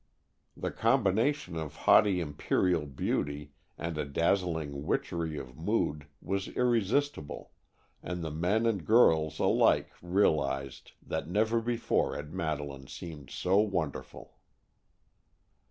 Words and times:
The 0.57 0.71
combination 0.71 1.55
of 1.57 1.75
haughty 1.75 2.19
imperial 2.21 2.87
beauty 2.87 3.51
and 3.77 3.99
a 3.99 4.03
dazzling 4.03 4.83
witchery 4.87 5.37
of 5.37 5.55
mood 5.55 6.07
was 6.23 6.47
irresistible, 6.47 7.51
and 8.01 8.23
the 8.23 8.31
men 8.31 8.65
and 8.65 8.83
girls 8.83 9.37
alike 9.37 9.91
realized 10.01 10.93
that 11.03 11.29
never 11.29 11.61
before 11.61 12.15
had 12.15 12.33
Madeleine 12.33 12.87
seemed 12.87 13.29
so 13.29 13.57
wonderful. 13.59 14.39